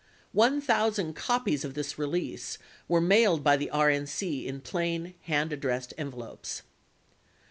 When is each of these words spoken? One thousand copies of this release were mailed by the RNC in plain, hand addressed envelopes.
One 0.33 0.61
thousand 0.61 1.13
copies 1.15 1.63
of 1.63 1.75
this 1.75 1.99
release 1.99 2.57
were 2.87 2.99
mailed 2.99 3.43
by 3.43 3.55
the 3.55 3.69
RNC 3.71 4.47
in 4.47 4.59
plain, 4.59 5.13
hand 5.25 5.53
addressed 5.53 5.93
envelopes. 5.95 6.63